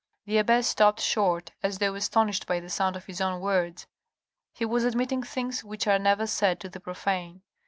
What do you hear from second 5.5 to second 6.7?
which are never said to